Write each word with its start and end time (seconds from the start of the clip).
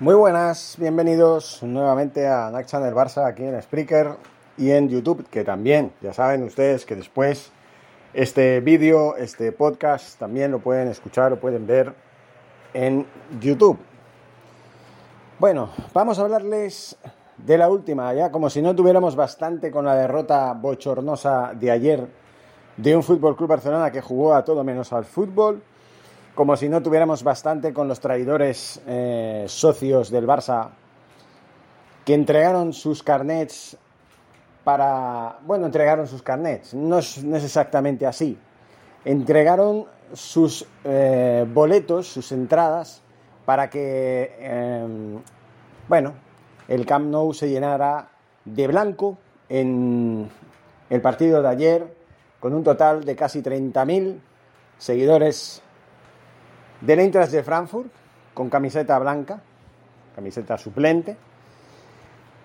Muy 0.00 0.14
buenas, 0.14 0.76
bienvenidos 0.78 1.62
nuevamente 1.62 2.26
a 2.26 2.48
Nack 2.50 2.64
Channel 2.64 2.94
Barça 2.94 3.26
aquí 3.26 3.44
en 3.44 3.60
Spreaker 3.60 4.16
y 4.56 4.70
en 4.70 4.88
YouTube, 4.88 5.28
que 5.28 5.44
también, 5.44 5.92
ya 6.00 6.14
saben 6.14 6.42
ustedes 6.42 6.86
que 6.86 6.96
después 6.96 7.52
este 8.14 8.60
vídeo, 8.60 9.14
este 9.16 9.52
podcast 9.52 10.18
también 10.18 10.52
lo 10.52 10.60
pueden 10.60 10.88
escuchar 10.88 11.34
o 11.34 11.38
pueden 11.38 11.66
ver 11.66 11.92
en 12.72 13.06
YouTube. 13.42 13.78
Bueno, 15.38 15.68
vamos 15.92 16.18
a 16.18 16.22
hablarles 16.22 16.96
de 17.36 17.58
la 17.58 17.68
última, 17.68 18.14
ya 18.14 18.30
como 18.30 18.48
si 18.48 18.62
no 18.62 18.74
tuviéramos 18.74 19.14
bastante 19.14 19.70
con 19.70 19.84
la 19.84 19.96
derrota 19.96 20.54
bochornosa 20.54 21.52
de 21.52 21.70
ayer 21.70 22.08
de 22.78 22.96
un 22.96 23.02
Fútbol 23.02 23.36
Club 23.36 23.50
Barcelona 23.50 23.90
que 23.90 24.00
jugó 24.00 24.32
a 24.32 24.46
todo 24.46 24.64
menos 24.64 24.94
al 24.94 25.04
fútbol 25.04 25.62
como 26.34 26.56
si 26.56 26.68
no 26.68 26.82
tuviéramos 26.82 27.22
bastante 27.22 27.72
con 27.72 27.88
los 27.88 28.00
traidores 28.00 28.80
eh, 28.86 29.44
socios 29.48 30.10
del 30.10 30.26
Barça 30.26 30.70
que 32.04 32.14
entregaron 32.14 32.72
sus 32.72 33.02
carnets 33.02 33.76
para... 34.64 35.38
Bueno, 35.44 35.66
entregaron 35.66 36.06
sus 36.06 36.22
carnets, 36.22 36.74
no 36.74 36.98
es, 36.98 37.18
exactamente 37.18 38.06
así. 38.06 38.38
Entregaron 39.04 39.86
sus 40.12 40.66
eh, 40.84 41.46
boletos, 41.52 42.06
sus 42.08 42.32
entradas, 42.32 43.02
para 43.44 43.70
que, 43.70 44.36
em, 44.38 45.20
bueno, 45.88 46.14
el 46.68 46.86
Camp 46.86 47.06
Nou 47.10 47.32
se 47.34 47.48
llenara 47.48 48.10
de 48.44 48.66
blanco 48.68 49.18
en 49.48 50.30
el 50.88 51.00
partido 51.00 51.42
de 51.42 51.48
ayer, 51.48 51.96
con 52.38 52.54
un 52.54 52.62
total 52.62 53.04
de 53.04 53.16
casi 53.16 53.42
30.000 53.42 54.20
seguidores 54.78 55.62
del 56.80 57.00
Eintracht 57.00 57.32
de 57.32 57.42
Frankfurt 57.42 57.90
con 58.34 58.48
camiseta 58.48 58.98
blanca, 58.98 59.40
camiseta 60.14 60.56
suplente. 60.56 61.16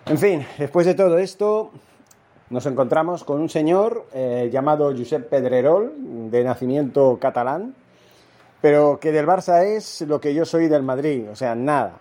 En 0.06 0.18
fin, 0.18 0.46
después 0.58 0.86
de 0.86 0.94
todo 0.94 1.18
esto, 1.18 1.70
nos 2.50 2.64
encontramos 2.66 3.24
con 3.24 3.40
un 3.40 3.48
señor 3.48 4.06
eh, 4.12 4.48
llamado 4.52 4.94
Josep 4.96 5.28
Pedrerol, 5.28 6.30
de 6.30 6.44
nacimiento 6.44 7.18
catalán, 7.20 7.74
pero 8.60 9.00
que 9.00 9.12
del 9.12 9.26
Barça 9.26 9.64
es 9.64 10.02
lo 10.02 10.20
que 10.20 10.34
yo 10.34 10.44
soy 10.44 10.68
del 10.68 10.82
Madrid, 10.82 11.28
o 11.30 11.36
sea, 11.36 11.54
nada. 11.54 11.98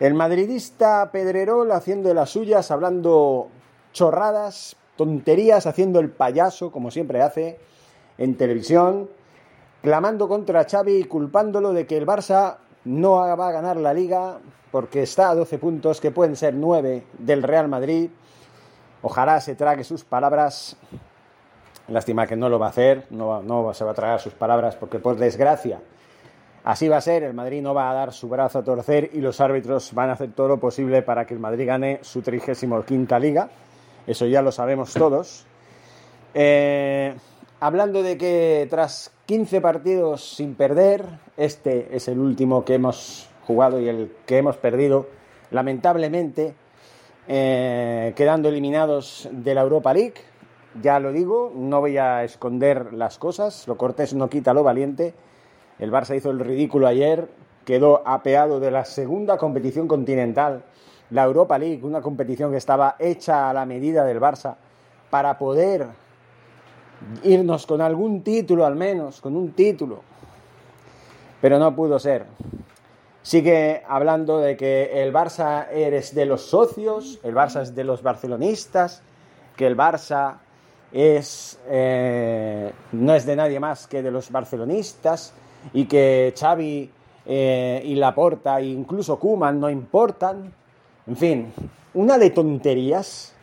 El 0.00 0.14
madridista 0.14 1.10
Pedrerol 1.12 1.70
haciendo 1.72 2.12
las 2.12 2.30
suyas, 2.30 2.70
hablando 2.70 3.48
chorradas, 3.92 4.76
tonterías, 4.96 5.66
haciendo 5.66 6.00
el 6.00 6.10
payaso, 6.10 6.72
como 6.72 6.90
siempre 6.90 7.22
hace, 7.22 7.58
en 8.18 8.36
televisión, 8.36 9.08
clamando 9.82 10.28
contra 10.28 10.64
Xavi 10.64 11.00
y 11.00 11.04
culpándolo 11.04 11.72
de 11.72 11.86
que 11.86 11.98
el 11.98 12.06
Barça 12.06 12.56
no 12.84 13.12
va 13.12 13.48
a 13.48 13.52
ganar 13.52 13.76
la 13.76 13.92
liga 13.92 14.38
porque 14.70 15.02
está 15.02 15.30
a 15.30 15.34
12 15.34 15.58
puntos, 15.58 16.00
que 16.00 16.10
pueden 16.10 16.34
ser 16.34 16.54
9 16.54 17.04
del 17.18 17.42
Real 17.42 17.68
Madrid. 17.68 18.10
Ojalá 19.02 19.40
se 19.40 19.54
trague 19.54 19.84
sus 19.84 20.04
palabras. 20.04 20.76
Lástima 21.88 22.26
que 22.26 22.36
no 22.36 22.48
lo 22.48 22.58
va 22.58 22.66
a 22.66 22.70
hacer, 22.70 23.06
no, 23.10 23.74
se 23.74 23.84
va 23.84 23.90
a 23.90 23.94
tragar 23.94 24.20
sus 24.20 24.32
palabras 24.32 24.76
porque 24.76 25.00
por 25.00 25.16
desgracia 25.16 25.80
así 26.64 26.88
va 26.88 26.98
a 26.98 27.00
ser. 27.00 27.24
El 27.24 27.34
Madrid 27.34 27.60
no 27.60 27.74
va 27.74 27.90
a 27.90 27.94
dar 27.94 28.12
su 28.12 28.28
brazo 28.28 28.60
a 28.60 28.64
torcer 28.64 29.10
y 29.12 29.20
los 29.20 29.40
árbitros 29.40 29.92
van 29.92 30.10
a 30.10 30.12
hacer 30.12 30.32
todo 30.32 30.48
lo 30.48 30.60
posible 30.60 31.02
para 31.02 31.26
que 31.26 31.34
el 31.34 31.40
Madrid 31.40 31.66
gane 31.66 31.98
su 32.02 32.22
35 32.22 33.18
liga. 33.18 33.50
Eso 34.06 34.26
ya 34.26 34.42
lo 34.42 34.52
sabemos 34.52 34.94
todos. 34.94 35.44
Eh, 36.34 37.14
hablando 37.60 38.02
de 38.02 38.16
que 38.16 38.66
tras 38.70 39.12
15 39.26 39.60
partidos 39.60 40.34
sin 40.34 40.56
perder, 40.56 41.04
este 41.36 41.94
es 41.94 42.08
el 42.08 42.18
último 42.18 42.64
que 42.64 42.74
hemos 42.74 43.28
jugado 43.46 43.78
y 43.78 43.88
el 43.88 44.12
que 44.26 44.38
hemos 44.38 44.56
perdido, 44.56 45.06
lamentablemente, 45.52 46.54
eh, 47.28 48.14
quedando 48.16 48.48
eliminados 48.48 49.28
de 49.30 49.54
la 49.54 49.62
Europa 49.62 49.94
League. 49.94 50.14
Ya 50.82 50.98
lo 50.98 51.12
digo, 51.12 51.52
no 51.54 51.78
voy 51.78 51.98
a 51.98 52.24
esconder 52.24 52.92
las 52.94 53.18
cosas, 53.18 53.68
lo 53.68 53.76
cortés 53.76 54.12
no 54.12 54.28
quita 54.28 54.54
lo 54.54 54.64
valiente. 54.64 55.14
El 55.78 55.92
Barça 55.92 56.16
hizo 56.16 56.32
el 56.32 56.40
ridículo 56.40 56.88
ayer, 56.88 57.28
quedó 57.64 58.02
apeado 58.04 58.58
de 58.58 58.72
la 58.72 58.84
segunda 58.84 59.36
competición 59.36 59.86
continental, 59.86 60.64
la 61.10 61.22
Europa 61.22 61.60
League, 61.60 61.84
una 61.84 62.00
competición 62.00 62.50
que 62.50 62.56
estaba 62.56 62.96
hecha 62.98 63.48
a 63.48 63.52
la 63.52 63.66
medida 63.66 64.04
del 64.04 64.20
Barça 64.20 64.56
para 65.10 65.38
poder 65.38 65.86
irnos 67.22 67.66
con 67.66 67.80
algún 67.80 68.22
título 68.22 68.66
al 68.66 68.76
menos, 68.76 69.20
con 69.20 69.36
un 69.36 69.52
título. 69.52 70.02
Pero 71.40 71.58
no 71.58 71.74
pudo 71.74 71.98
ser. 71.98 72.26
Sigue 73.22 73.82
hablando 73.88 74.38
de 74.38 74.56
que 74.56 75.02
el 75.02 75.12
Barça 75.12 75.68
eres 75.70 76.14
de 76.14 76.26
los 76.26 76.42
socios, 76.42 77.20
el 77.22 77.34
Barça 77.34 77.62
es 77.62 77.74
de 77.74 77.84
los 77.84 78.02
barcelonistas, 78.02 79.02
que 79.56 79.66
el 79.66 79.76
Barça 79.76 80.38
es, 80.92 81.58
eh, 81.68 82.72
no 82.92 83.14
es 83.14 83.24
de 83.24 83.36
nadie 83.36 83.60
más 83.60 83.86
que 83.86 84.02
de 84.02 84.10
los 84.10 84.30
barcelonistas 84.30 85.32
y 85.72 85.84
que 85.86 86.34
Xavi 86.36 86.90
eh, 87.24 87.82
y 87.84 87.94
Laporta 87.94 88.60
e 88.60 88.66
incluso 88.66 89.18
Kuman 89.18 89.60
no 89.60 89.70
importan. 89.70 90.52
En 91.06 91.16
fin, 91.16 91.52
una 91.94 92.18
de 92.18 92.30
tonterías 92.30 93.34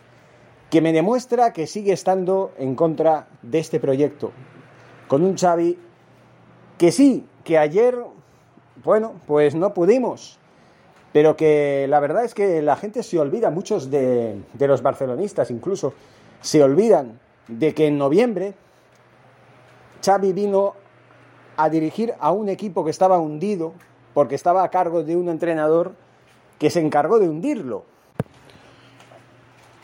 que 0.69 0.81
me 0.81 0.93
demuestra 0.93 1.53
que 1.53 1.67
sigue 1.67 1.93
estando 1.93 2.51
en 2.57 2.75
contra 2.75 3.27
de 3.41 3.59
este 3.59 3.79
proyecto. 3.79 4.31
Con 5.07 5.23
un 5.23 5.37
Xavi 5.37 5.77
que 6.77 6.91
sí, 6.91 7.25
que 7.43 7.57
ayer, 7.57 7.95
bueno, 8.83 9.13
pues 9.25 9.55
no 9.55 9.73
pudimos, 9.73 10.39
pero 11.11 11.35
que 11.35 11.87
la 11.89 11.99
verdad 11.99 12.23
es 12.23 12.33
que 12.33 12.61
la 12.61 12.75
gente 12.75 13.03
se 13.03 13.19
olvida, 13.19 13.49
muchos 13.49 13.89
de, 13.89 14.41
de 14.53 14.67
los 14.67 14.81
barcelonistas 14.81 15.49
incluso, 15.51 15.93
se 16.41 16.61
olvidan 16.63 17.19
de 17.47 17.73
que 17.73 17.87
en 17.87 17.97
noviembre 17.97 18.53
Xavi 20.05 20.33
vino 20.33 20.75
a 21.57 21.69
dirigir 21.69 22.13
a 22.19 22.31
un 22.31 22.47
equipo 22.47 22.85
que 22.85 22.91
estaba 22.91 23.17
hundido 23.19 23.73
porque 24.13 24.35
estaba 24.35 24.63
a 24.63 24.69
cargo 24.69 25.03
de 25.03 25.17
un 25.17 25.29
entrenador 25.29 25.93
que 26.57 26.69
se 26.69 26.79
encargó 26.79 27.19
de 27.19 27.27
hundirlo. 27.27 27.83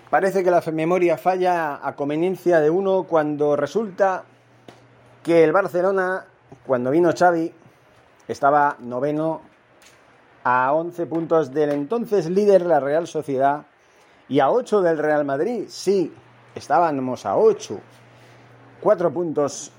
Parece 0.10 0.44
que 0.44 0.52
la 0.52 0.62
memoria 0.72 1.18
falla 1.18 1.80
a 1.86 1.96
conveniencia 1.96 2.60
de 2.60 2.70
uno 2.70 3.04
cuando 3.04 3.56
resulta 3.56 4.24
que 5.24 5.44
el 5.44 5.52
Barcelona, 5.52 6.26
cuando 6.66 6.92
vino 6.92 7.12
Xavi, 7.12 7.52
estaba 8.28 8.78
noveno 8.80 9.42
a 10.44 10.72
11 10.74 11.08
puntos 11.08 11.52
del 11.52 11.72
entonces 11.72 12.30
líder 12.30 12.66
la 12.68 12.80
Real 12.80 13.08
Sociedad 13.08 13.66
y 14.30 14.40
a 14.40 14.52
8 14.52 14.84
del 14.84 15.00
Real 15.00 15.26
Madrid. 15.26 15.66
Sí, 15.70 16.14
estábamos 16.54 17.26
a 17.26 17.36
8. 17.36 17.80
Cuatro 18.80 19.12
puntos 19.12 19.72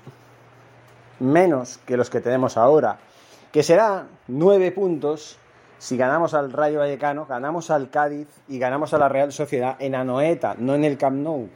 menos 1.19 1.77
que 1.85 1.95
los 1.95 2.09
que 2.09 2.19
tenemos 2.19 2.57
ahora, 2.57 2.99
que 3.51 3.63
será 3.63 4.07
9 4.27 4.71
puntos 4.73 5.37
si 5.79 5.97
ganamos 5.97 6.33
al 6.33 6.51
Rayo 6.51 6.79
Vallecano, 6.79 7.25
ganamos 7.25 7.69
al 7.69 7.89
Cádiz 7.89 8.27
y 8.47 8.59
ganamos 8.59 8.93
a 8.93 8.97
la 8.97 9.09
Real 9.09 9.31
Sociedad 9.31 9.75
en 9.79 9.95
Anoeta, 9.95 10.55
no 10.57 10.75
en 10.75 10.83
el 10.83 10.97
Camp 10.97 11.17
Nou, 11.17 11.47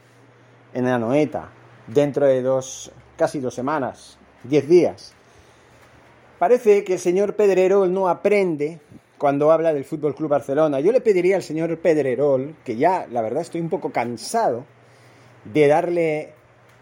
en 0.74 0.88
Anoeta, 0.88 1.50
dentro 1.88 2.26
de 2.26 2.42
dos, 2.42 2.92
casi 3.18 3.40
dos 3.40 3.56
semanas, 3.56 4.18
diez 4.44 4.68
días. 4.68 5.14
Parece 6.38 6.84
que 6.84 6.94
el 6.94 7.00
señor 7.00 7.36
Pedrero 7.36 7.88
no 7.88 8.08
aprende 8.08 8.80
cuando 9.18 9.52
habla 9.52 9.74
del 9.74 9.86
Fútbol 9.86 10.16
Club 10.16 10.30
Barcelona. 10.30 10.80
Yo 10.80 10.92
le 10.92 11.02
pediría 11.02 11.36
al 11.36 11.44
señor 11.44 11.78
Pedrerol, 11.78 12.56
que 12.66 12.76
ya 12.76 13.06
la 13.12 13.22
verdad 13.22 13.42
estoy 13.42 13.62
un 13.62 13.70
poco 13.70 13.92
cansado 13.92 14.66
de 15.46 15.68
darle 15.68 16.34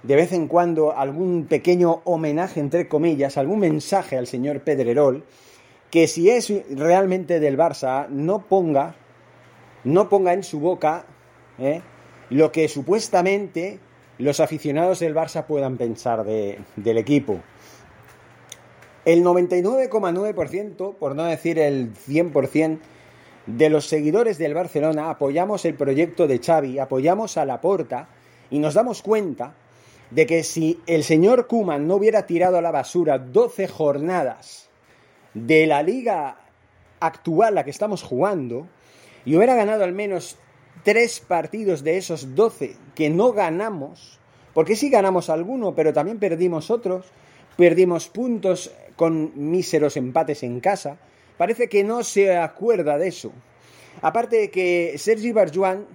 de 0.03 0.15
vez 0.15 0.31
en 0.31 0.47
cuando 0.47 0.97
algún 0.97 1.47
pequeño 1.47 2.01
homenaje, 2.05 2.61
entre 2.61 2.87
comillas, 2.87 3.37
algún 3.37 3.59
mensaje 3.59 4.17
al 4.17 4.27
señor 4.27 4.61
Pedrerol, 4.61 5.25
que 5.91 6.07
si 6.07 6.29
es 6.29 6.51
realmente 6.69 7.39
del 7.39 7.57
Barça, 7.57 8.07
no 8.09 8.45
ponga, 8.47 8.95
no 9.83 10.09
ponga 10.09 10.33
en 10.33 10.43
su 10.43 10.59
boca 10.59 11.05
¿eh? 11.57 11.81
lo 12.29 12.51
que 12.51 12.67
supuestamente 12.67 13.79
los 14.17 14.39
aficionados 14.39 14.99
del 14.99 15.15
Barça 15.15 15.45
puedan 15.45 15.77
pensar 15.77 16.23
del 16.25 16.97
equipo. 16.97 17.39
El 19.05 19.23
99,9%, 19.23 20.95
por 20.95 21.15
no 21.15 21.23
decir 21.23 21.57
el 21.57 21.93
100%, 21.93 22.79
de 23.47 23.69
los 23.69 23.87
seguidores 23.87 24.37
del 24.37 24.53
Barcelona 24.53 25.09
apoyamos 25.09 25.65
el 25.65 25.73
proyecto 25.73 26.27
de 26.27 26.39
Xavi, 26.39 26.77
apoyamos 26.77 27.37
a 27.37 27.45
Laporta 27.45 28.09
y 28.51 28.59
nos 28.59 28.75
damos 28.75 29.01
cuenta 29.01 29.55
de 30.11 30.27
que 30.27 30.43
si 30.43 30.79
el 30.85 31.03
señor 31.03 31.47
Kuman 31.47 31.87
no 31.87 31.95
hubiera 31.95 32.27
tirado 32.27 32.57
a 32.57 32.61
la 32.61 32.69
basura 32.69 33.17
12 33.17 33.67
jornadas 33.67 34.68
de 35.33 35.67
la 35.67 35.83
liga 35.83 36.37
actual 36.99 37.55
la 37.55 37.63
que 37.63 37.71
estamos 37.71 38.03
jugando 38.03 38.67
y 39.25 39.35
hubiera 39.35 39.55
ganado 39.55 39.83
al 39.83 39.93
menos 39.93 40.37
tres 40.83 41.19
partidos 41.19 41.83
de 41.83 41.97
esos 41.97 42.35
12 42.35 42.75
que 42.95 43.09
no 43.09 43.31
ganamos, 43.31 44.19
porque 44.53 44.75
sí 44.75 44.89
ganamos 44.89 45.29
alguno, 45.29 45.75
pero 45.75 45.93
también 45.93 46.19
perdimos 46.19 46.71
otros, 46.71 47.05
perdimos 47.57 48.07
puntos 48.07 48.71
con 48.95 49.31
míseros 49.35 49.97
empates 49.97 50.43
en 50.43 50.59
casa, 50.59 50.97
parece 51.37 51.69
que 51.69 51.83
no 51.83 52.03
se 52.03 52.35
acuerda 52.37 52.97
de 52.97 53.07
eso. 53.07 53.31
Aparte 54.01 54.37
de 54.37 54.51
que 54.51 54.95
Sergi 54.97 55.31
Barjuan 55.31 55.85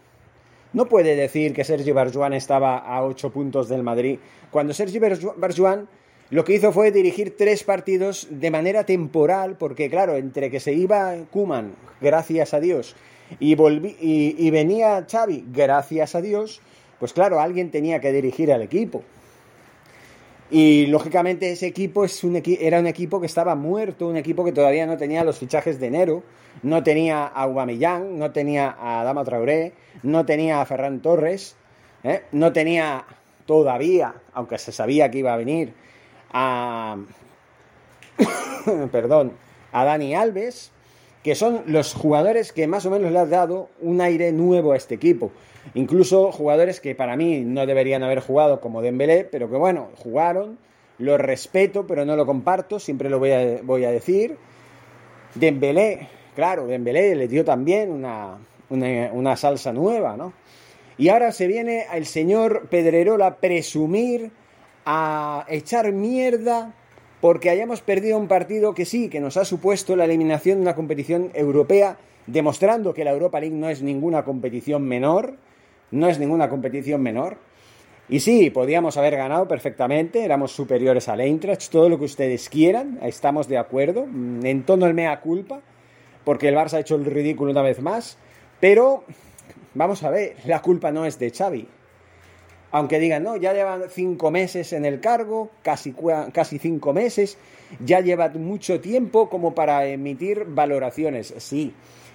no 0.73 0.87
puede 0.87 1.17
decir 1.17 1.55
que 1.55 1.65
Sergi 1.65 1.93
Barjuan 1.93 2.33
estaba 2.33 2.79
a 2.79 3.05
8 3.05 3.31
puntos 3.31 3.69
del 3.69 3.83
Madrid, 3.83 4.19
cuando 4.51 4.75
Sergi 4.75 4.99
Barjuan 4.99 5.89
lo 6.31 6.45
que 6.45 6.55
hizo 6.55 6.73
fue 6.73 6.91
dirigir 6.91 7.37
tres 7.37 7.65
partidos 7.65 8.27
de 8.31 8.51
manera 8.51 8.85
temporal, 8.85 9.57
porque 9.59 9.91
claro, 9.91 10.17
entre 10.17 10.51
que 10.51 10.61
se 10.61 10.73
iba 10.73 11.15
Kuman, 11.31 11.75
gracias 12.01 12.55
a 12.55 12.61
Dios, 12.61 12.97
y, 13.41 13.57
y 13.57 14.51
venía 14.51 15.07
Xavi, 15.11 15.45
gracias 15.53 16.15
a 16.15 16.21
Dios, 16.21 16.61
pues 16.99 17.13
claro, 17.13 17.41
alguien 17.41 17.71
tenía 17.71 18.01
que 18.01 18.13
dirigir 18.13 18.53
al 18.53 18.63
equipo. 18.63 19.03
Y 20.51 20.87
lógicamente 20.87 21.51
ese 21.51 21.67
equipo 21.67 22.05
es 22.05 22.23
un 22.23 22.41
era 22.47 22.79
un 22.79 22.87
equipo 22.87 23.19
que 23.19 23.27
estaba 23.27 23.55
muerto, 23.55 24.09
un 24.09 24.17
equipo 24.17 24.45
que 24.45 24.53
todavía 24.53 24.87
no 24.87 24.97
tenía 24.97 25.25
los 25.25 25.39
fichajes 25.39 25.81
de 25.81 25.87
enero, 25.87 26.23
no 26.63 26.83
tenía 26.83 27.25
a 27.25 27.43
Aubameyang, 27.43 28.19
no 28.19 28.31
tenía 28.31 28.71
a 28.71 29.01
Adama 29.01 29.25
Traoré, 29.25 29.73
no 30.03 30.25
tenía 30.25 30.61
a 30.61 30.67
Ferran 30.67 31.01
Torres, 31.01 31.57
¿eh? 32.05 32.23
no 32.33 32.53
tenía 32.53 33.05
todavía, 33.47 34.15
aunque 34.33 34.59
se 34.59 34.71
sabía 34.71 35.11
que 35.11 35.19
iba 35.19 35.33
a 35.33 35.37
venir, 35.37 35.73
a 36.35 36.99
perdón, 38.93 39.33
a 39.73 39.85
Dani 39.85 40.15
Alves, 40.15 40.73
que 41.23 41.35
son 41.35 41.63
los 41.67 41.95
jugadores 41.95 42.53
que 42.53 42.67
más 42.67 42.85
o 42.87 42.91
menos 42.91 43.11
le 43.11 43.19
han 43.19 43.31
dado 43.31 43.71
un 43.81 44.01
aire 44.01 44.33
nuevo 44.33 44.73
a 44.73 44.77
este 44.77 44.95
equipo. 44.95 45.33
Incluso 45.73 46.31
jugadores 46.31 46.81
que 46.81 46.95
para 46.95 47.17
mí 47.17 47.41
no 47.41 47.65
deberían 47.65 48.03
haber 48.03 48.21
jugado 48.21 48.61
como 48.61 48.83
Dembélé, 48.83 49.25
pero 49.25 49.49
que 49.49 49.57
bueno, 49.57 49.89
jugaron, 49.97 50.59
lo 50.99 51.17
respeto, 51.17 51.87
pero 51.87 52.05
no 52.05 52.17
lo 52.17 52.27
comparto, 52.27 52.79
siempre 52.79 53.09
lo 53.09 53.19
voy 53.19 53.33
a, 53.33 53.61
voy 53.63 53.85
a 53.85 53.91
decir. 53.91 54.37
Dembélé, 55.35 56.09
claro, 56.35 56.67
Dembélé 56.67 57.15
le 57.15 57.29
dio 57.29 57.45
también 57.45 57.91
una, 57.91 58.39
una, 58.69 59.37
salsa 59.37 59.73
nueva, 59.73 60.17
¿no? 60.17 60.35
Y 60.99 61.09
ahora 61.09 61.33
se 61.33 61.47
viene 61.47 61.87
el 61.93 62.07
señor 62.07 62.69
Pedrerola 62.69 63.27
a 63.27 63.37
presumir, 63.37 64.31
a 64.85 65.47
echar 65.49 65.93
mierda 65.93 66.75
porque 67.21 67.49
hayamos 67.49 67.81
perdido 67.81 68.19
un 68.19 68.29
partido 68.29 68.75
que 68.75 68.85
sí, 68.85 69.09
que 69.09 69.21
nos 69.21 69.37
ha 69.37 69.45
supuesto 69.45 69.97
la 69.97 70.05
eliminación 70.05 70.59
de 70.59 70.63
una 70.63 70.75
competición 70.75 71.31
europea, 71.33 71.97
demostrando 72.27 72.93
que 72.93 73.05
la 73.05 73.13
Europa 73.13 73.41
League 73.41 73.57
no 73.57 73.71
es 73.71 73.83
ninguna 73.83 74.25
competición 74.25 74.83
menor, 74.83 75.35
no 75.91 76.09
es 76.09 76.19
ninguna 76.19 76.51
competición 76.51 77.03
menor. 77.03 77.39
Y 78.11 78.21
sí, 78.21 78.51
podíamos 78.51 78.99
haber 78.99 79.17
ganado 79.17 79.49
perfectamente, 79.49 80.23
éramos 80.23 80.53
superiores 80.53 81.09
al 81.09 81.23
Eintracht, 81.23 81.71
todo 81.71 81.89
lo 81.89 81.99
que 81.99 82.05
ustedes 82.05 82.51
quieran, 82.51 82.99
estamos 83.03 83.49
de 83.49 83.57
acuerdo, 83.57 84.05
mm, 84.07 84.45
en 84.45 84.63
tono 84.65 84.85
el 84.85 84.93
mea 84.93 85.21
culpa, 85.21 85.63
porque 86.25 86.49
el 86.49 86.55
Barça 86.55 86.75
ha 86.75 86.81
hecho 86.81 86.97
el 86.97 87.07
ridículo 87.07 87.51
una 87.53 87.63
vez 87.63 87.81
más, 87.81 88.19
pero 88.61 89.05
vamos 89.73 90.03
a 90.03 90.11
ver, 90.11 90.37
la 90.45 90.61
culpa 90.61 90.91
no 90.91 91.07
es 91.07 91.19
de 91.19 91.31
Xavi. 91.31 91.67
Aunque 92.75 92.99
digan, 92.99 93.23
no, 93.23 93.37
ya 93.37 93.53
llevan 93.53 93.85
cinco 93.89 94.33
meses 94.33 94.73
en 94.73 94.85
el 94.85 94.99
cargo, 94.99 95.49
casi, 95.63 95.95
casi 96.33 96.59
cinco 96.59 96.93
meses, 96.93 97.39
ya 97.79 98.01
lleva 98.01 98.29
mucho 98.31 98.81
tiempo 98.81 99.31
como 99.31 99.55
para 99.55 99.87
emitir 99.87 100.45
valoraciones, 100.45 101.33
sí, 101.39 101.73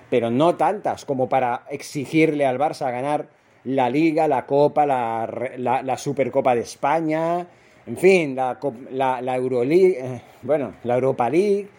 pero 0.09 0.29
no 0.29 0.56
tantas 0.56 1.06
como 1.06 1.29
para 1.29 1.63
exigirle 1.69 2.45
al 2.45 2.59
Barça 2.59 2.91
ganar 2.91 3.29
la 3.63 3.89
Liga, 3.89 4.27
la 4.27 4.45
Copa, 4.45 4.85
la, 4.85 5.95
Supercopa 5.97 6.53
de 6.56 6.62
España, 6.62 7.47
en 7.88 7.95
fin, 7.95 8.35
la, 8.35 8.59
la, 8.91 9.38
eh, 9.38 10.21
bueno, 10.41 10.73
la 10.83 10.95
Europa 10.95 11.29
League. 11.29 11.69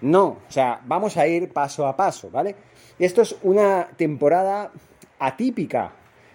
No, 0.00 0.24
o 0.48 0.50
sea, 0.50 0.80
vamos 0.86 1.18
a 1.18 1.26
ir 1.26 1.52
paso 1.52 1.86
a 1.86 1.94
paso, 1.94 2.30
¿vale? 2.30 2.54
Esto 2.98 3.20
es 3.20 3.36
una 3.42 3.86
temporada 3.98 4.72
atípica, 5.18 5.92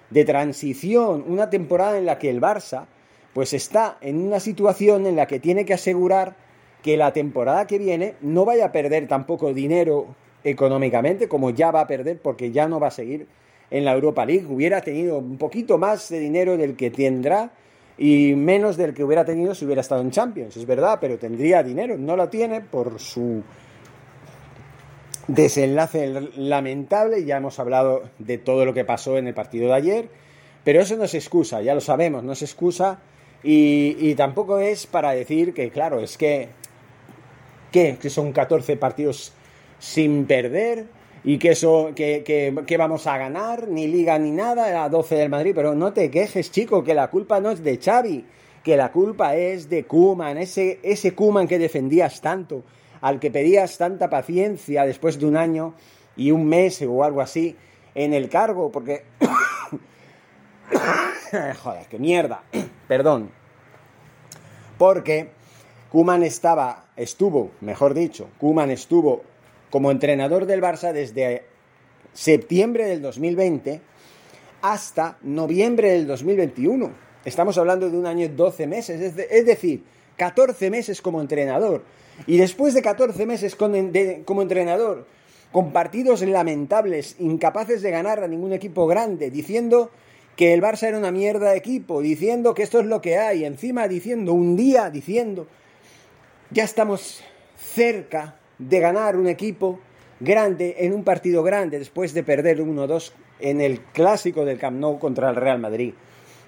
de 0.10 0.25
transición, 0.25 1.24
una 1.28 1.50
temporada 1.50 1.98
en 1.98 2.06
la 2.06 2.19
que 2.19 2.30
el 2.30 2.42
Barça 2.42 2.86
pues 3.34 3.54
está 3.54 3.98
en 4.00 4.25
una 4.25 4.40
situación 4.40 5.06
en 5.06 5.18
la 5.18 5.28
que 5.28 5.40
tiene 5.40 5.66
que 5.66 5.74
asegurar 5.74 6.36
que 6.81 6.96
la 6.96 7.12
temporada 7.12 7.68
que 7.68 7.78
viene 7.78 8.16
no 8.22 8.46
vaya 8.46 8.68
a 8.68 8.72
perder 8.72 9.07
tampoco 9.07 9.54
dinero 9.54 10.16
económicamente, 10.44 11.28
como 11.28 11.50
ya 11.50 11.72
va 11.72 11.81
a 11.81 11.88
perder 11.88 12.19
porque 12.22 12.52
ya 12.52 12.68
no 12.68 12.80
va 12.80 12.88
a 12.88 12.92
seguir 12.92 13.28
en 13.72 13.84
la 13.84 13.94
Europa 13.94 14.25
League, 14.25 14.46
hubiera 14.48 14.81
tenido 14.81 15.18
un 15.18 15.38
poquito 15.38 15.78
más 15.78 16.08
de 16.10 16.19
dinero 16.19 16.56
del 16.56 16.75
que 16.75 16.92
tendrá 16.92 17.51
y 17.98 18.36
menos 18.36 18.78
del 18.78 18.94
que 18.94 19.04
hubiera 19.04 19.25
tenido 19.25 19.56
si 19.56 19.66
hubiera 19.66 19.81
estado 19.81 20.01
en 20.01 20.12
Champions, 20.12 20.56
es 20.56 20.66
verdad, 20.66 21.00
pero 21.01 21.18
tendría 21.18 21.63
dinero, 21.63 21.98
no 21.98 22.16
lo 22.16 22.30
tiene 22.30 22.62
por 22.62 23.00
su 23.00 23.42
desenlace 25.27 26.30
lamentable, 26.36 27.25
ya 27.25 27.38
hemos 27.38 27.60
hablado 27.60 28.04
de 28.19 28.38
todo 28.38 28.65
lo 28.65 28.74
que 28.74 28.86
pasó 28.86 29.17
en 29.17 29.27
el 29.27 29.34
partido 29.34 29.67
de 29.67 29.74
ayer, 29.74 30.10
pero 30.63 30.82
eso 30.82 30.96
no 30.96 31.08
se 31.08 31.17
excusa, 31.17 31.62
ya 31.62 31.74
lo 31.74 31.82
sabemos, 31.82 32.24
no 32.24 32.36
se 32.36 32.46
excusa 32.46 33.00
y, 33.44 33.96
y 34.00 34.15
tampoco 34.15 34.60
es 34.60 34.88
para 34.88 35.12
decir 35.12 35.53
que, 35.53 35.70
claro, 35.70 36.00
es 36.00 36.17
que, 36.17 36.50
que 37.72 38.10
son 38.10 38.32
14 38.32 38.77
partidos 38.77 39.34
sin 39.79 40.25
perder, 40.25 40.86
y 41.25 41.39
que 41.39 41.51
eso, 41.51 41.91
que, 41.96 42.24
que, 42.24 42.77
vamos 42.77 43.08
a 43.08 43.17
ganar, 43.17 43.67
ni 43.67 43.88
liga 43.88 44.17
ni 44.20 44.29
nada, 44.29 44.84
a 44.84 44.89
12 44.89 45.15
del 45.15 45.29
Madrid, 45.29 45.53
pero 45.55 45.74
no 45.74 45.91
te 45.91 46.12
quejes, 46.12 46.51
chico, 46.51 46.84
que 46.84 46.94
la 46.94 47.10
culpa 47.10 47.39
no 47.39 47.50
es 47.50 47.63
de 47.63 47.79
Xavi, 47.79 48.24
que 48.63 48.77
la 48.77 48.91
culpa 48.91 49.36
es 49.36 49.67
de 49.67 49.86
Kuman, 49.86 50.38
ese, 50.38 50.79
ese 50.84 51.15
Kuman 51.15 51.48
que 51.48 51.58
defendías 51.58 52.22
tanto, 52.22 52.63
al 53.02 53.20
que 53.20 53.32
pedías 53.32 53.78
tanta 53.78 54.10
paciencia 54.10 54.86
después 54.86 55.20
de 55.20 55.25
un 55.25 55.38
año 55.38 55.74
y 56.16 56.32
un 56.32 56.46
mes 56.46 56.82
o 56.82 57.04
algo 57.04 57.22
así 57.22 57.56
en 57.94 58.14
el 58.14 58.30
cargo, 58.30 58.72
porque... 58.72 59.04
Joder, 61.64 61.86
qué 61.90 62.00
mierda, 62.00 62.44
perdón. 62.88 63.30
Porque 64.78 65.30
Kuman 65.92 66.24
estaba, 66.24 66.86
estuvo, 66.96 67.52
mejor 67.62 67.94
dicho, 67.94 68.30
Kuman 68.38 68.72
estuvo 68.72 69.24
como 69.70 69.92
entrenador 69.92 70.46
del 70.46 70.62
Barça 70.62 70.94
desde 70.94 71.44
septiembre 72.14 72.86
del 72.86 73.02
2020 73.02 73.82
hasta 74.62 75.18
noviembre 75.22 75.92
del 75.92 76.08
2021. 76.08 76.92
Estamos 77.24 77.58
hablando 77.58 77.90
de 77.90 77.98
un 77.98 78.06
año 78.06 78.25
y 78.25 78.30
12 78.30 78.68
meses, 78.68 79.02
es, 79.02 79.46
decir, 79.46 79.84
14 80.18 80.70
meses 80.70 81.02
como 81.02 81.22
entrenador. 81.22 81.84
Y 82.27 82.38
después 82.38 82.74
de 82.74 82.81
14 82.81 83.25
meses 83.25 83.55
como 83.55 84.41
entrenador, 84.41 85.05
con 85.51 85.72
partidos 85.72 86.22
lamentables, 86.22 87.15
incapaces 87.19 87.81
de 87.81 87.91
ganar 87.91 88.24
a 88.24 88.27
ningún 88.27 88.53
equipo 88.53 88.88
grande, 88.88 89.29
diciendo 89.29 89.91
que 90.36 90.53
el 90.53 90.62
Barça 90.62 90.88
era 90.88 90.98
una 90.98 91.12
mierda 91.12 91.51
de 91.51 91.57
equipo, 91.57 92.01
diciendo 92.01 92.53
que 92.53 92.63
esto 92.63 92.79
es 92.79 92.86
lo 92.86 93.01
que 93.01 93.17
hay, 93.17 93.45
encima 93.45 93.88
diciendo, 93.88 94.34
un 94.34 94.57
día 94.57 94.89
diciendo, 94.89 95.48
ya 96.51 96.63
estamos 96.63 97.24
cerca 97.57 98.36
de 98.57 98.79
ganar 98.79 99.15
un 99.15 99.27
equipo 99.27 99.79
grande 100.19 100.75
en 100.79 100.93
un 100.93 101.03
partido 101.03 101.43
grande 101.43 101.79
después 101.79 102.13
de 102.13 102.24
perder 102.24 102.60
1-2 102.60 103.12
en 103.39 103.62
el 103.62 103.81
clásico 103.81 104.45
del 104.45 104.57
Camp 104.57 104.79
Nou 104.79 105.00
contra 105.00 105.29
el 105.29 105.36
Real 105.36 105.60
Madrid. 105.60 105.93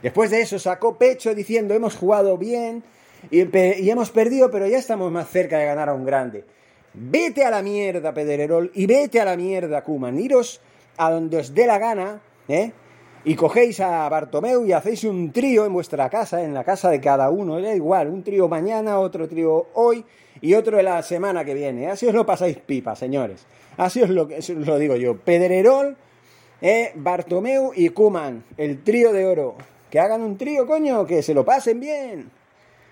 Después 0.01 0.31
de 0.31 0.41
eso 0.41 0.59
sacó 0.59 0.97
pecho 0.97 1.33
diciendo 1.35 1.73
hemos 1.73 1.95
jugado 1.95 2.37
bien 2.37 2.83
y, 3.29 3.89
hemos 3.89 4.11
perdido, 4.11 4.49
pero 4.51 4.67
ya 4.67 4.77
estamos 4.77 5.11
más 5.11 5.29
cerca 5.29 5.57
de 5.57 5.65
ganar 5.65 5.89
a 5.89 5.93
un 5.93 6.05
grande. 6.05 6.45
Vete 6.93 7.43
a 7.43 7.51
la 7.51 7.61
mierda, 7.61 8.13
Pedrerol, 8.13 8.71
y 8.73 8.85
vete 8.85 9.19
a 9.19 9.25
la 9.25 9.35
mierda, 9.35 9.83
Kuman. 9.83 10.19
Iros 10.19 10.61
a 10.97 11.11
donde 11.11 11.37
os 11.37 11.53
dé 11.53 11.67
la 11.67 11.77
gana, 11.77 12.21
¿eh? 12.47 12.71
Y 13.23 13.35
cogéis 13.35 13.79
a 13.81 14.07
Bartomeu 14.07 14.65
y 14.65 14.71
hacéis 14.71 15.03
un 15.03 15.31
trío 15.31 15.65
en 15.65 15.73
vuestra 15.73 16.09
casa, 16.09 16.43
en 16.43 16.53
la 16.53 16.63
casa 16.63 16.89
de 16.89 17.01
cada 17.01 17.29
uno, 17.29 17.59
da 17.61 17.75
igual, 17.75 18.07
un 18.07 18.23
trío 18.23 18.47
mañana, 18.47 18.99
otro 18.99 19.27
trío 19.27 19.67
hoy 19.73 20.05
y 20.39 20.53
otro 20.53 20.81
la 20.81 21.03
semana 21.03 21.43
que 21.43 21.53
viene. 21.53 21.87
Así 21.87 22.07
os 22.07 22.13
lo 22.13 22.25
pasáis 22.25 22.57
pipa, 22.57 22.95
señores. 22.95 23.45
Así 23.75 24.01
os 24.01 24.09
lo, 24.09 24.29
lo 24.55 24.79
digo 24.79 24.95
yo. 24.95 25.17
Pedrerol, 25.17 25.97
¿eh? 26.61 26.93
Bartomeu 26.95 27.73
y 27.75 27.89
Kuman, 27.89 28.45
el 28.55 28.83
trío 28.83 29.11
de 29.11 29.25
oro. 29.25 29.55
Que 29.89 29.99
hagan 29.99 30.21
un 30.21 30.37
trío, 30.37 30.65
coño, 30.65 31.05
que 31.05 31.21
se 31.21 31.33
lo 31.33 31.43
pasen 31.45 31.79
bien. 31.79 32.36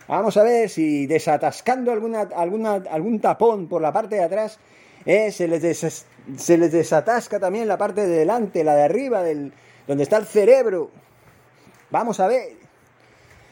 Vamos 0.07 0.37
a 0.37 0.43
ver 0.43 0.69
si 0.69 1.07
desatascando 1.07 1.91
alguna, 1.91 2.21
alguna, 2.35 2.75
algún 2.91 3.19
tapón 3.19 3.67
por 3.67 3.81
la 3.81 3.91
parte 3.91 4.15
de 4.15 4.23
atrás, 4.23 4.59
eh, 5.05 5.31
se, 5.31 5.47
les 5.47 6.05
se 6.37 6.57
les 6.57 6.71
desatasca 6.71 7.39
también 7.39 7.67
la 7.67 7.77
parte 7.77 8.05
de 8.05 8.19
delante, 8.19 8.63
la 8.63 8.75
de 8.75 8.83
arriba, 8.83 9.23
del, 9.23 9.51
donde 9.87 10.03
está 10.03 10.17
el 10.17 10.25
cerebro. 10.25 10.91
Vamos 11.89 12.19
a 12.19 12.27
ver. 12.27 12.49